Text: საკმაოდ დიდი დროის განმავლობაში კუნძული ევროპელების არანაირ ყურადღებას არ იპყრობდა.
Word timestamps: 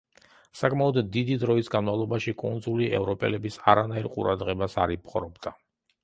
საკმაოდ 0.59 0.95
დიდი 1.15 1.35
დროის 1.41 1.67
განმავლობაში 1.75 2.33
კუნძული 2.43 2.87
ევროპელების 2.99 3.57
არანაირ 3.73 4.09
ყურადღებას 4.15 4.79
არ 4.87 4.95
იპყრობდა. 4.97 5.55